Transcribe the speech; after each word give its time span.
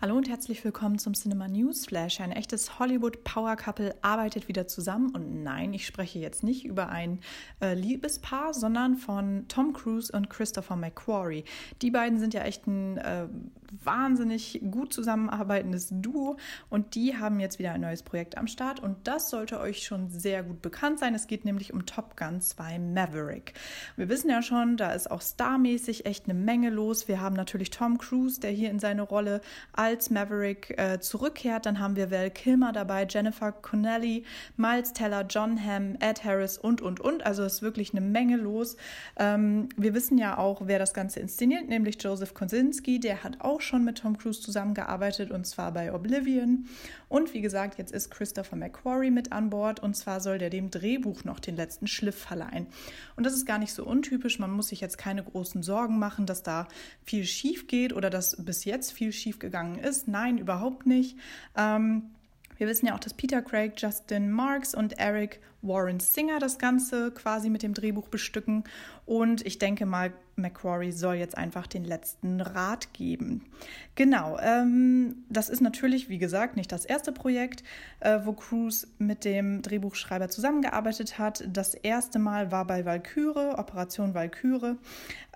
Hallo 0.00 0.16
und 0.16 0.28
herzlich 0.28 0.62
willkommen 0.64 1.00
zum 1.00 1.14
Cinema 1.14 1.48
News 1.48 1.86
Flash. 1.86 2.20
Ein 2.20 2.30
echtes 2.30 2.78
Hollywood 2.78 3.24
Power 3.24 3.56
Couple 3.56 3.96
arbeitet 4.00 4.46
wieder 4.46 4.68
zusammen. 4.68 5.10
Und 5.10 5.42
nein, 5.42 5.74
ich 5.74 5.86
spreche 5.86 6.20
jetzt 6.20 6.44
nicht 6.44 6.64
über 6.64 6.88
ein 6.88 7.18
äh, 7.60 7.74
Liebespaar, 7.74 8.54
sondern 8.54 8.94
von 8.94 9.48
Tom 9.48 9.72
Cruise 9.72 10.12
und 10.12 10.30
Christopher 10.30 10.76
McQuarrie. 10.76 11.42
Die 11.82 11.90
beiden 11.90 12.20
sind 12.20 12.32
ja 12.32 12.42
echt 12.42 12.68
ein 12.68 12.98
äh, 12.98 13.26
wahnsinnig 13.84 14.60
gut 14.70 14.92
zusammenarbeitendes 14.92 15.88
Duo 15.90 16.36
und 16.70 16.94
die 16.94 17.16
haben 17.16 17.40
jetzt 17.40 17.58
wieder 17.58 17.72
ein 17.72 17.80
neues 17.80 18.02
Projekt 18.02 18.38
am 18.38 18.46
Start 18.46 18.80
und 18.80 18.96
das 19.06 19.30
sollte 19.30 19.58
euch 19.60 19.84
schon 19.84 20.10
sehr 20.10 20.44
gut 20.44 20.62
bekannt 20.62 21.00
sein. 21.00 21.14
Es 21.14 21.26
geht 21.26 21.44
nämlich 21.44 21.72
um 21.72 21.86
Top 21.86 22.16
Gun 22.16 22.40
2 22.40 22.78
Maverick. 22.78 23.54
Wir 23.96 24.08
wissen 24.08 24.30
ja 24.30 24.42
schon, 24.42 24.76
da 24.76 24.92
ist 24.92 25.10
auch 25.10 25.22
starmäßig 25.22 26.06
echt 26.06 26.24
eine 26.24 26.34
Menge 26.34 26.70
los. 26.70 27.08
Wir 27.08 27.20
haben 27.20 27.34
natürlich 27.34 27.70
Tom 27.70 27.98
Cruise, 27.98 28.40
der 28.40 28.52
hier 28.52 28.70
in 28.70 28.78
seine 28.78 29.02
Rolle 29.02 29.40
als 29.72 29.87
als 29.88 30.10
Maverick 30.10 30.78
äh, 30.78 31.00
zurückkehrt. 31.00 31.64
Dann 31.64 31.78
haben 31.78 31.96
wir 31.96 32.10
Val 32.10 32.30
Kilmer 32.30 32.72
dabei, 32.72 33.06
Jennifer 33.08 33.52
Connelly, 33.52 34.24
Miles 34.58 34.92
Teller, 34.92 35.24
John 35.26 35.64
Hamm, 35.64 35.96
Ed 36.00 36.24
Harris 36.24 36.58
und, 36.58 36.82
und, 36.82 37.00
und. 37.00 37.24
Also 37.24 37.42
ist 37.42 37.62
wirklich 37.62 37.92
eine 37.92 38.02
Menge 38.02 38.36
los. 38.36 38.76
Ähm, 39.16 39.70
wir 39.78 39.94
wissen 39.94 40.18
ja 40.18 40.36
auch, 40.36 40.62
wer 40.66 40.78
das 40.78 40.92
Ganze 40.92 41.20
inszeniert, 41.20 41.68
nämlich 41.70 41.96
Joseph 42.02 42.34
Kosinski. 42.34 43.00
Der 43.00 43.24
hat 43.24 43.40
auch 43.40 43.62
schon 43.62 43.82
mit 43.82 43.98
Tom 43.98 44.18
Cruise 44.18 44.42
zusammengearbeitet 44.42 45.30
und 45.30 45.46
zwar 45.46 45.72
bei 45.72 45.92
Oblivion. 45.94 46.66
Und 47.08 47.32
wie 47.32 47.40
gesagt, 47.40 47.78
jetzt 47.78 47.92
ist 47.92 48.10
Christopher 48.10 48.56
McQuarrie 48.56 49.10
mit 49.10 49.32
an 49.32 49.48
Bord 49.48 49.80
und 49.80 49.96
zwar 49.96 50.20
soll 50.20 50.36
der 50.36 50.50
dem 50.50 50.70
Drehbuch 50.70 51.24
noch 51.24 51.40
den 51.40 51.56
letzten 51.56 51.86
Schliff 51.86 52.18
verleihen. 52.18 52.66
Und 53.16 53.24
das 53.24 53.32
ist 53.32 53.46
gar 53.46 53.58
nicht 53.58 53.72
so 53.72 53.86
untypisch. 53.86 54.38
Man 54.38 54.50
muss 54.50 54.68
sich 54.68 54.82
jetzt 54.82 54.98
keine 54.98 55.24
großen 55.24 55.62
Sorgen 55.62 55.98
machen, 55.98 56.26
dass 56.26 56.42
da 56.42 56.68
viel 57.04 57.24
schief 57.24 57.66
geht 57.66 57.94
oder 57.94 58.10
dass 58.10 58.36
bis 58.36 58.66
jetzt 58.66 58.92
viel 58.92 59.12
schief 59.12 59.38
gegangen 59.38 59.77
ist. 59.78 60.08
Nein, 60.08 60.38
überhaupt 60.38 60.86
nicht. 60.86 61.16
Ähm, 61.56 62.10
wir 62.56 62.66
wissen 62.66 62.86
ja 62.86 62.94
auch, 62.94 63.00
dass 63.00 63.14
Peter 63.14 63.40
Craig, 63.40 63.74
Justin 63.76 64.30
Marks 64.30 64.74
und 64.74 64.98
Eric 64.98 65.40
Warren 65.62 66.00
Singer 66.00 66.38
das 66.38 66.58
Ganze 66.58 67.10
quasi 67.12 67.50
mit 67.50 67.62
dem 67.62 67.74
Drehbuch 67.74 68.08
bestücken. 68.08 68.64
Und 69.06 69.46
ich 69.46 69.58
denke 69.58 69.86
mal, 69.86 70.12
Macquarie 70.38 70.92
soll 70.92 71.16
jetzt 71.16 71.36
einfach 71.36 71.66
den 71.66 71.84
letzten 71.84 72.40
Rat 72.40 72.92
geben. 72.92 73.44
Genau, 73.94 74.38
ähm, 74.38 75.24
das 75.28 75.48
ist 75.48 75.60
natürlich, 75.60 76.08
wie 76.08 76.18
gesagt, 76.18 76.56
nicht 76.56 76.70
das 76.70 76.84
erste 76.84 77.10
Projekt, 77.10 77.64
äh, 78.00 78.20
wo 78.24 78.32
Cruise 78.32 78.86
mit 78.98 79.24
dem 79.24 79.60
Drehbuchschreiber 79.62 80.28
zusammengearbeitet 80.28 81.18
hat. 81.18 81.44
Das 81.52 81.74
erste 81.74 82.18
Mal 82.18 82.52
war 82.52 82.64
bei 82.64 82.84
Valkyrie, 82.84 83.58
Operation 83.58 84.14
Valkyrie. 84.14 84.76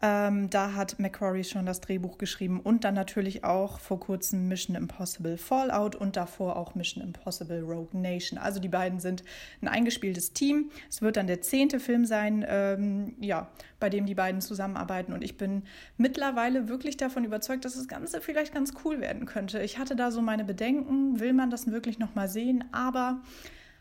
Ähm, 0.04 0.50
da 0.50 0.74
hat 0.74 0.98
Macquarie 0.98 1.44
schon 1.44 1.66
das 1.66 1.80
Drehbuch 1.80 2.18
geschrieben 2.18 2.60
und 2.60 2.84
dann 2.84 2.94
natürlich 2.94 3.44
auch 3.44 3.78
vor 3.78 4.00
kurzem 4.00 4.48
Mission 4.48 4.76
Impossible 4.76 5.38
Fallout 5.38 5.94
und 5.94 6.16
davor 6.16 6.56
auch 6.56 6.74
Mission 6.74 7.04
Impossible 7.04 7.60
Rogue 7.60 7.90
Nation. 7.92 8.36
Also 8.38 8.58
die 8.58 8.68
beiden 8.68 8.98
sind 8.98 9.22
ein 9.60 9.68
eingespieltes 9.68 10.32
Team. 10.32 10.70
Es 10.88 11.02
wird 11.02 11.16
dann 11.16 11.28
der 11.28 11.40
zehnte 11.40 11.78
Film 11.78 12.04
sein, 12.04 12.44
ähm, 12.48 13.14
ja, 13.20 13.48
bei 13.78 13.90
dem 13.90 14.06
die 14.06 14.14
beiden 14.14 14.40
zusammenarbeiten. 14.40 14.91
Und 15.12 15.22
ich 15.22 15.36
bin 15.36 15.62
mittlerweile 15.96 16.68
wirklich 16.68 16.96
davon 16.96 17.24
überzeugt, 17.24 17.64
dass 17.64 17.74
das 17.74 17.88
Ganze 17.88 18.20
vielleicht 18.20 18.54
ganz 18.54 18.72
cool 18.84 19.00
werden 19.00 19.26
könnte. 19.26 19.62
Ich 19.62 19.78
hatte 19.78 19.96
da 19.96 20.10
so 20.10 20.22
meine 20.22 20.44
Bedenken, 20.44 21.20
will 21.20 21.32
man 21.32 21.50
das 21.50 21.66
wirklich 21.66 21.98
nochmal 21.98 22.28
sehen? 22.28 22.64
Aber 22.72 23.22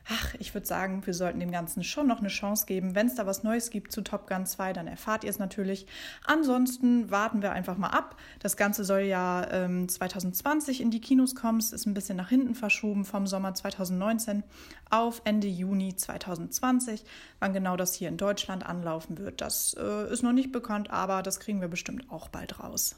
ach, 0.09 0.35
ich 0.39 0.53
würde 0.53 0.67
sagen, 0.67 1.05
wir 1.05 1.13
sollten 1.13 1.39
dem 1.39 1.52
Ganzen 1.52 1.83
schon 1.83 2.07
noch 2.07 2.19
eine 2.19 2.27
Chance 2.27 2.66
geben. 2.66 2.95
Wenn 2.95 3.07
es 3.07 3.16
da 3.16 3.25
was 3.25 3.44
Neues 3.44 3.69
gibt 3.69 3.91
zu 3.91 4.02
Top 4.02 4.27
Gun 4.27 4.45
2, 4.45 4.73
dann 4.73 4.88
erfahrt 4.88 5.23
ihr 5.23 5.30
es 5.30 5.39
natürlich. 5.39 5.88
Ansonsten 6.25 7.11
warten 7.11 7.41
wir 7.41 7.52
einfach 7.52 7.77
mal 7.77 7.89
ab. 7.89 8.17
Das 8.39 8.57
Ganze 8.57 8.83
soll 8.83 9.02
ja 9.02 9.47
ähm, 9.52 9.88
2020 9.88 10.81
in 10.81 10.91
die 10.91 11.02
Kinos 11.02 11.35
kommen. 11.35 11.59
Es 11.59 11.72
ist 11.72 11.85
ein 11.85 11.94
bisschen 11.94 12.17
nach 12.17 12.29
hinten 12.29 12.56
verschoben 12.56 13.06
vom 13.06 13.28
Sommer 13.28 13.53
2019 13.53 14.44
auf 14.90 15.22
Ende 15.25 15.47
Juni 15.47 15.95
2020. 15.95 17.03
Wann 17.40 17.53
genau 17.53 17.78
das 17.78 17.94
hier 17.94 18.09
in 18.09 18.17
Deutschland 18.17 18.66
anlaufen 18.66 19.17
wird, 19.17 19.41
das 19.41 19.75
äh, 19.79 20.11
ist 20.11 20.23
noch 20.23 20.34
nicht 20.34 20.51
bekannt, 20.51 20.91
aber 20.91 21.22
das 21.23 21.40
kriegen 21.40 21.61
wir 21.61 21.67
bestimmt 21.67 22.11
auch 22.11 22.28
bald 22.28 22.59
raus. 22.59 22.95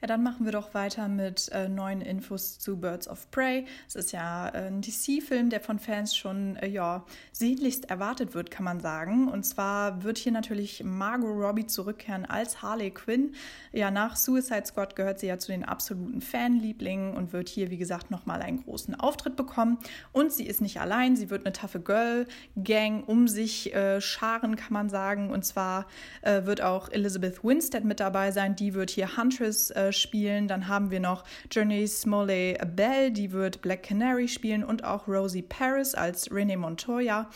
Ja, 0.00 0.06
dann 0.06 0.22
machen 0.22 0.46
wir 0.46 0.52
doch 0.52 0.72
weiter 0.72 1.08
mit 1.08 1.50
äh, 1.52 1.68
neuen 1.68 2.00
Infos 2.00 2.58
zu 2.58 2.78
Birds 2.78 3.06
of 3.06 3.30
Prey. 3.30 3.66
Es 3.86 3.96
ist 3.96 4.12
ja 4.12 4.48
äh, 4.48 4.68
ein 4.68 4.80
DC-Film, 4.80 5.50
der 5.50 5.60
von 5.60 5.78
Fans 5.78 6.16
schon 6.16 6.56
äh, 6.56 6.68
ja, 6.68 7.04
sehnlichst 7.32 7.90
erwartet 7.90 8.34
wird, 8.34 8.50
kann 8.50 8.64
man 8.64 8.80
sagen. 8.80 9.28
Und 9.28 9.44
zwar 9.44 10.02
wird 10.02 10.16
hier 10.16 10.32
natürlich 10.32 10.82
Margot 10.82 11.28
Robbie 11.28 11.66
zurückkehren 11.66 12.24
als 12.24 12.62
Harley 12.62 12.92
Quinn. 12.92 13.34
Ja, 13.72 13.90
nach 13.90 14.16
Suicide 14.16 14.64
Squad 14.64 14.96
gehört 14.96 15.18
sie 15.18 15.26
ja 15.26 15.38
zu 15.38 15.52
den 15.52 15.66
absoluten 15.66 16.22
Fanlieblingen 16.22 17.14
und 17.14 17.34
wird 17.34 17.50
hier, 17.50 17.70
wie 17.70 17.76
gesagt, 17.76 18.10
nochmal 18.10 18.40
einen 18.40 18.64
großen 18.64 18.94
Auftritt 18.94 19.36
bekommen. 19.36 19.76
Und 20.12 20.32
sie 20.32 20.46
ist 20.46 20.62
nicht 20.62 20.80
allein, 20.80 21.14
sie 21.14 21.28
wird 21.28 21.44
eine 21.44 21.52
taffe 21.52 21.78
Girl-Gang 21.78 23.06
um 23.06 23.28
sich 23.28 23.74
äh, 23.74 24.00
scharen, 24.00 24.56
kann 24.56 24.72
man 24.72 24.88
sagen. 24.88 25.28
Und 25.28 25.44
zwar 25.44 25.86
äh, 26.22 26.46
wird 26.46 26.62
auch 26.62 26.88
Elizabeth 26.90 27.44
Winstead 27.44 27.84
mit 27.84 28.00
dabei 28.00 28.30
sein. 28.30 28.56
Die 28.56 28.72
wird 28.72 28.88
hier 28.88 29.18
Huntress 29.18 29.70
äh, 29.72 29.89
spielen. 29.92 30.48
Dann 30.48 30.68
haben 30.68 30.90
wir 30.90 31.00
noch 31.00 31.24
Journey 31.50 31.86
Smoley 31.86 32.58
Bell, 32.74 33.10
die 33.10 33.32
wird 33.32 33.62
Black 33.62 33.82
Canary 33.82 34.28
spielen 34.28 34.64
und 34.64 34.84
auch 34.84 35.08
Rosie 35.08 35.42
Paris 35.42 35.94
als 35.94 36.30
Renee 36.30 36.56
Montoya. 36.56 37.28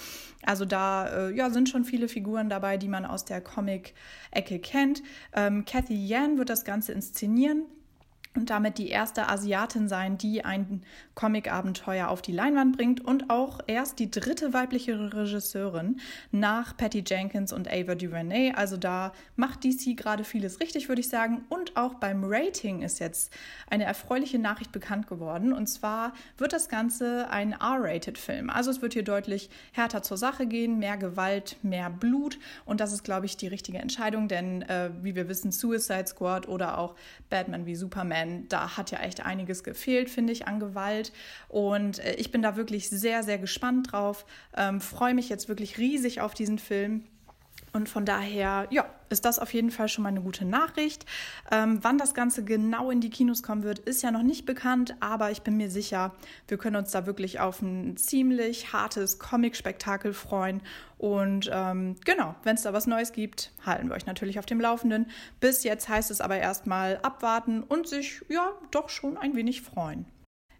Also 0.43 0.65
da 0.65 1.29
äh, 1.29 1.35
ja, 1.35 1.51
sind 1.51 1.69
schon 1.69 1.85
viele 1.85 2.09
Figuren 2.09 2.49
dabei, 2.49 2.77
die 2.77 2.89
man 2.89 3.05
aus 3.05 3.25
der 3.25 3.41
Comic-Ecke 3.41 4.59
kennt. 4.59 5.03
Ähm, 5.35 5.65
Cathy 5.65 5.95
Yan 5.95 6.39
wird 6.39 6.51
das 6.51 6.65
Ganze 6.65 6.93
inszenieren 6.93 7.65
und 8.37 8.51
damit 8.51 8.79
die 8.79 8.89
erste 8.89 9.29
Asiatin 9.29 9.89
sein, 9.89 10.19
die 10.19 10.45
ein 10.45 10.83
Comic-Abenteuer 11.15 12.09
auf 12.09 12.21
die 12.21 12.33
Leinwand 12.33 12.77
bringt 12.77 13.05
und 13.05 13.31
auch 13.31 13.61
erst 13.69 14.01
die 14.01 14.11
dritte 14.11 14.53
weibliche 14.53 15.13
Regisseurin 15.15 16.01
nach 16.33 16.77
Patty 16.77 17.05
Jenkins 17.07 17.53
und 17.53 17.69
Ava 17.69 17.95
DuVernay. 17.95 18.53
Also 18.57 18.77
da 18.77 19.13
macht 19.37 19.63
DC 19.63 19.97
gerade 19.97 20.25
vieles 20.25 20.59
richtig, 20.61 20.89
würde 20.89 21.01
ich 21.01 21.09
sagen. 21.09 21.45
Und 21.49 21.77
auch 21.77 21.95
beim 21.95 22.25
Rating 22.25 22.83
ist 22.83 22.99
jetzt 22.99 23.33
eine 23.71 23.85
erfreuliche 23.85 24.41
Nachricht 24.41 24.73
bekannt 24.73 25.07
geworden. 25.07 25.53
Und 25.53 25.69
zwar 25.69 26.13
wird 26.37 26.53
das 26.53 26.69
Ganze 26.69 27.31
ein 27.31 27.53
R-Rated-Film. 27.53 28.51
Also 28.51 28.73
es 28.73 28.83
wird 28.83 28.95
hier 28.95 29.05
deutlich 29.05 29.49
härter 29.73 30.03
zur 30.03 30.17
Sache 30.17 30.47
gehen, 30.47 30.81
mehr 30.81 30.97
Gewalt, 30.97 31.57
mehr 31.63 31.89
Blut. 31.89 32.39
Und 32.65 32.81
das 32.81 32.93
ist, 32.93 33.05
glaube 33.05 33.27
ich, 33.27 33.37
die 33.37 33.47
richtige 33.47 33.79
Entscheidung, 33.79 34.27
denn 34.27 34.63
äh, 34.63 34.91
wie 35.03 35.15
wir 35.15 35.29
wissen, 35.29 35.53
Suicide 35.53 36.09
Squad 36.09 36.49
oder 36.49 36.79
auch 36.79 36.97
Batman 37.31 37.67
wie 37.67 37.77
Superman 37.77 38.24
denn 38.25 38.49
da 38.49 38.77
hat 38.77 38.91
ja 38.91 38.99
echt 39.01 39.25
einiges 39.25 39.63
gefehlt, 39.65 40.11
finde 40.11 40.33
ich, 40.33 40.47
an 40.47 40.61
Gewalt. 40.61 41.13
Und 41.49 41.99
äh, 41.99 42.15
ich 42.15 42.31
bin 42.31 42.43
da 42.43 42.57
wirklich 42.57 42.89
sehr, 42.89 43.23
sehr 43.23 43.39
gespannt 43.39 43.93
drauf. 43.93 44.25
Ähm, 44.57 44.81
Freue 44.81 45.15
mich 45.15 45.29
jetzt 45.29 45.49
wirklich 45.49 45.79
riesig 45.79 46.21
auf 46.21 46.35
diesen 46.35 46.59
Film. 46.59 47.05
Und 47.75 47.89
von 47.89 48.05
daher, 48.05 48.69
ja, 48.71 48.87
ist 49.11 49.25
das 49.25 49.41
auf 49.41 49.53
jeden 49.53 49.73
Fall 49.73 49.89
schon 49.89 50.05
mal 50.05 50.11
eine 50.11 50.21
gute 50.21 50.45
Nachricht. 50.45 51.07
Ähm, 51.51 51.81
wann 51.83 51.99
das 51.99 52.15
Ganze 52.15 52.45
genau 52.45 52.89
in 52.91 53.01
die 53.01 53.11
Kinos 53.11 53.43
kommen 53.43 53.65
wird, 53.65 53.81
ist 53.81 54.03
ja 54.03 54.13
noch 54.13 54.23
nicht 54.23 54.47
bekannt, 54.47 54.95
aber 55.01 55.33
ich 55.33 55.43
bin 55.43 55.57
mir 55.57 55.69
sicher, 55.69 56.15
wir 56.47 56.57
können 56.57 56.77
uns 56.77 56.93
da 56.93 57.05
wirklich 57.05 57.41
auf 57.41 57.63
ein 57.63 57.97
ziemlich 57.97 58.73
hartes 58.73 59.19
Comic-Spektakel 59.19 60.13
freuen. 60.13 60.63
Und 60.99 61.51
ähm, 61.53 61.97
genau, 62.05 62.37
wenn 62.45 62.55
es 62.55 62.63
da 62.63 62.73
was 62.73 62.87
Neues 62.87 63.13
gibt, 63.13 63.53
halten 63.67 63.89
wir 63.89 63.97
euch 63.97 64.07
natürlich 64.07 64.39
auf 64.39 64.47
dem 64.47 64.61
Laufenden. 64.61 65.11
Bis 65.41 65.65
jetzt 65.65 65.89
heißt 65.89 66.13
es 66.13 66.21
aber 66.21 66.37
erstmal 66.37 66.99
abwarten 67.03 67.65
und 67.65 67.89
sich 67.89 68.23
ja 68.29 68.53
doch 68.71 68.89
schon 68.89 69.17
ein 69.17 69.35
wenig 69.35 69.63
freuen. 69.63 70.07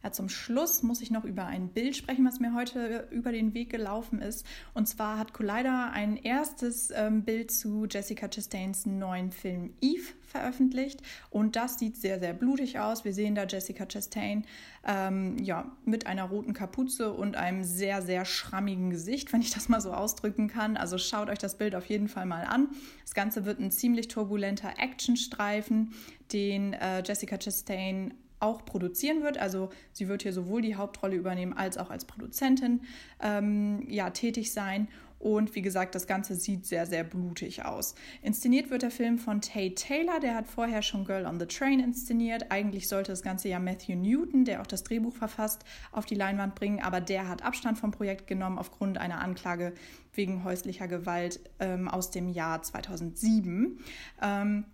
Ja, 0.05 0.13
zum 0.13 0.29
Schluss 0.29 0.83
muss 0.83 1.01
ich 1.01 1.11
noch 1.11 1.25
über 1.25 1.47
ein 1.47 1.69
Bild 1.69 1.97
sprechen, 1.97 2.27
was 2.27 2.39
mir 2.39 2.53
heute 2.53 3.09
über 3.11 3.33
den 3.33 3.55
Weg 3.55 3.71
gelaufen 3.71 4.21
ist. 4.21 4.45
Und 4.75 4.87
zwar 4.87 5.19
hat 5.19 5.33
Collider 5.33 5.93
ein 5.93 6.19
erstes 6.19 6.91
ähm, 6.95 7.23
Bild 7.23 7.51
zu 7.51 7.87
Jessica 7.87 8.29
Chastains 8.29 8.85
neuen 8.85 9.33
Film 9.33 9.73
Eve 9.81 10.13
veröffentlicht. 10.27 11.01
Und 11.31 11.57
das 11.57 11.79
sieht 11.79 11.97
sehr, 11.97 12.19
sehr 12.19 12.35
blutig 12.35 12.79
aus. 12.79 13.07
Wir 13.07 13.15
sehen 13.15 13.35
da 13.35 13.45
Jessica 13.45 13.87
Chastain 13.87 14.45
ähm, 14.87 15.39
ja, 15.39 15.73
mit 15.87 16.07
einer 16.07 16.25
roten 16.25 16.53
Kapuze 16.53 17.11
und 17.15 17.37
einem 17.37 17.65
sehr, 17.65 18.03
sehr 18.03 18.27
schrammigen 18.27 18.91
Gesicht, 18.91 19.33
wenn 19.33 19.41
ich 19.41 19.53
das 19.53 19.71
mal 19.71 19.81
so 19.81 19.95
ausdrücken 19.95 20.49
kann. 20.49 20.77
Also 20.77 20.99
schaut 20.99 21.31
euch 21.31 21.39
das 21.39 21.57
Bild 21.57 21.75
auf 21.75 21.87
jeden 21.87 22.09
Fall 22.09 22.27
mal 22.27 22.45
an. 22.45 22.69
Das 23.05 23.15
Ganze 23.15 23.47
wird 23.47 23.59
ein 23.59 23.71
ziemlich 23.71 24.09
turbulenter 24.09 24.75
Actionstreifen, 24.77 25.95
den 26.31 26.75
äh, 26.75 27.03
Jessica 27.03 27.39
Chastain 27.39 28.13
auch 28.45 28.65
produzieren 28.65 29.23
wird. 29.23 29.39
Also 29.39 29.71
sie 29.93 30.09
wird 30.09 30.23
hier 30.23 30.33
sowohl 30.33 30.63
die 30.63 30.77
Hauptrolle 30.77 31.17
übernehmen 31.17 31.53
als 31.53 31.79
auch 31.79 31.91
als 31.91 32.05
Produzentin 32.05 32.83
ähm, 33.21 33.85
ja, 33.89 34.11
tätig 34.11 34.53
sein. 34.53 34.89
Und 35.25 35.55
wie 35.55 35.63
gesagt, 35.63 35.95
das 35.95 36.07
Ganze 36.07 36.35
sieht 36.35 36.67
sehr, 36.67 36.85
sehr 36.85 37.03
blutig 37.03 37.65
aus. 37.65 37.95
Inszeniert 38.21 38.69
wird 38.69 38.83
der 38.83 38.91
Film 38.91 39.17
von 39.17 39.41
Tate 39.41 39.75
Taylor, 39.75 40.21
der 40.21 40.35
hat 40.35 40.47
vorher 40.47 40.83
schon 40.83 41.07
Girl 41.07 41.25
on 41.25 41.41
the 41.41 41.47
Train 41.47 41.81
inszeniert. 41.81 42.51
Eigentlich 42.51 42.89
sollte 42.89 43.13
das 43.13 43.23
Ganze 43.23 43.49
ja 43.49 43.59
Matthew 43.59 43.95
Newton, 43.95 44.45
der 44.45 44.61
auch 44.61 44.67
das 44.67 44.85
Drehbuch 44.85 45.15
verfasst, 45.15 45.65
auf 45.93 46.05
die 46.05 46.15
Leinwand 46.15 46.55
bringen, 46.55 46.83
aber 46.83 47.01
der 47.01 47.27
hat 47.27 47.43
Abstand 47.43 47.79
vom 47.79 47.91
Projekt 47.91 48.27
genommen 48.27 48.59
aufgrund 48.59 48.99
einer 48.99 49.23
Anklage 49.23 49.73
wegen 50.13 50.45
häuslicher 50.45 50.89
Gewalt 50.89 51.41
ähm, 51.59 51.89
aus 51.89 52.11
dem 52.11 52.29
Jahr 52.29 52.63
2007. 52.63 53.79
Ähm, 54.21 54.65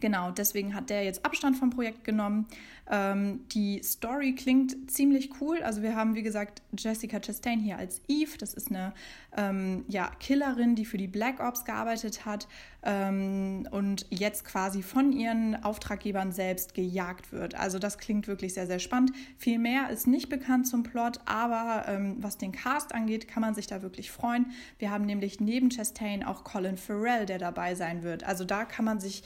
Genau, 0.00 0.30
deswegen 0.30 0.74
hat 0.74 0.90
der 0.90 1.04
jetzt 1.04 1.24
Abstand 1.24 1.56
vom 1.56 1.70
Projekt 1.70 2.04
genommen. 2.04 2.46
Ähm, 2.90 3.40
die 3.52 3.80
Story 3.82 4.34
klingt 4.34 4.90
ziemlich 4.90 5.40
cool. 5.40 5.62
Also 5.62 5.82
wir 5.82 5.94
haben, 5.94 6.14
wie 6.14 6.22
gesagt, 6.22 6.62
Jessica 6.76 7.20
Chastain 7.20 7.60
hier 7.60 7.78
als 7.78 8.02
Eve. 8.08 8.36
Das 8.38 8.54
ist 8.54 8.70
eine 8.70 8.92
ähm, 9.36 9.84
ja, 9.88 10.10
Killerin, 10.18 10.74
die 10.74 10.84
für 10.84 10.98
die 10.98 11.06
Black 11.06 11.40
Ops 11.40 11.64
gearbeitet 11.64 12.26
hat 12.26 12.48
ähm, 12.82 13.68
und 13.70 14.06
jetzt 14.10 14.44
quasi 14.44 14.82
von 14.82 15.12
ihren 15.12 15.62
Auftraggebern 15.62 16.32
selbst 16.32 16.74
gejagt 16.74 17.32
wird. 17.32 17.54
Also 17.54 17.78
das 17.78 17.98
klingt 17.98 18.26
wirklich 18.26 18.54
sehr, 18.54 18.66
sehr 18.66 18.80
spannend. 18.80 19.12
Viel 19.38 19.58
mehr 19.58 19.90
ist 19.90 20.06
nicht 20.06 20.28
bekannt 20.28 20.66
zum 20.66 20.82
Plot, 20.82 21.20
aber 21.24 21.84
ähm, 21.88 22.16
was 22.18 22.36
den 22.36 22.52
Cast 22.52 22.94
angeht, 22.94 23.28
kann 23.28 23.40
man 23.40 23.54
sich 23.54 23.68
da 23.68 23.82
wirklich 23.82 24.10
freuen. 24.10 24.46
Wir 24.78 24.90
haben 24.90 25.06
nämlich 25.06 25.40
neben 25.40 25.70
Chastain 25.70 26.24
auch 26.24 26.44
Colin 26.44 26.76
Farrell, 26.76 27.26
der 27.26 27.38
dabei 27.38 27.74
sein 27.74 28.02
wird. 28.02 28.24
Also 28.24 28.44
da 28.44 28.64
kann 28.64 28.84
man 28.84 29.00
sich 29.00 29.22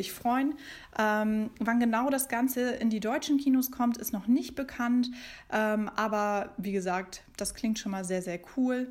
wirklich 0.00 0.12
freuen. 0.12 0.54
Ähm, 0.98 1.50
wann 1.58 1.78
genau 1.78 2.08
das 2.08 2.28
Ganze 2.28 2.70
in 2.70 2.88
die 2.88 3.00
deutschen 3.00 3.36
Kinos 3.36 3.70
kommt, 3.70 3.98
ist 3.98 4.12
noch 4.12 4.26
nicht 4.26 4.54
bekannt. 4.54 5.10
Ähm, 5.52 5.90
aber 5.94 6.54
wie 6.56 6.72
gesagt, 6.72 7.22
das 7.36 7.54
klingt 7.54 7.78
schon 7.78 7.92
mal 7.92 8.04
sehr, 8.04 8.22
sehr 8.22 8.40
cool. 8.56 8.88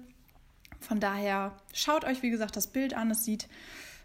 Von 0.80 1.00
daher 1.00 1.58
schaut 1.74 2.06
euch, 2.06 2.22
wie 2.22 2.30
gesagt, 2.30 2.56
das 2.56 2.68
Bild 2.68 2.94
an. 2.94 3.10
Es 3.10 3.26
sieht 3.26 3.48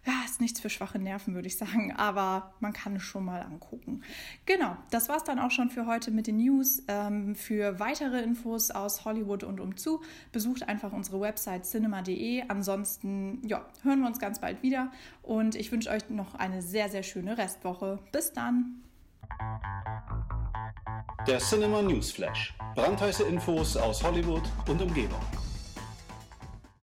ja, 0.07 0.13
ist 0.25 0.41
nichts 0.41 0.61
für 0.61 0.69
schwache 0.69 0.99
Nerven, 0.99 1.35
würde 1.35 1.49
ich 1.49 1.57
sagen, 1.57 1.93
aber 1.97 2.53
man 2.61 2.73
kann 2.73 2.97
es 2.97 3.03
schon 3.03 3.25
mal 3.25 3.41
angucken. 3.41 4.03
Genau, 4.45 4.77
das 4.91 5.09
war 5.09 5.17
es 5.17 5.25
dann 5.25 5.39
auch 5.39 5.51
schon 5.51 5.71
für 5.71 5.87
heute 5.87 6.11
mit 6.11 6.27
den 6.27 6.37
News. 6.37 6.83
Ähm, 6.89 7.35
für 7.35 7.79
weitere 7.81 8.21
Infos 8.21 8.71
aus 8.71 9.05
Hollywood 9.05 9.45
und 9.45 9.61
umzu 9.61 10.03
besucht 10.33 10.69
einfach 10.69 10.93
unsere 10.93 11.21
Website 11.21 11.65
cinema.de. 11.65 12.45
Ansonsten, 12.49 13.41
ja, 13.47 13.65
hören 13.83 14.01
wir 14.01 14.07
uns 14.07 14.19
ganz 14.19 14.41
bald 14.41 14.63
wieder 14.63 14.93
und 15.23 15.55
ich 15.55 15.73
wünsche 15.73 15.91
euch 15.91 16.09
noch 16.11 16.35
eine 16.35 16.61
sehr, 16.61 16.89
sehr 16.89 17.03
schöne 17.03 17.39
Restwoche. 17.39 17.99
Bis 18.13 18.33
dann! 18.33 18.83
Der 21.27 21.39
Cinema 21.39 21.81
News 21.81 22.13
Flash. 22.13 22.55
Brandheiße 22.75 23.23
Infos 23.25 23.77
aus 23.77 24.03
Hollywood 24.03 24.43
und 24.69 24.83
Umgebung. 24.83 25.21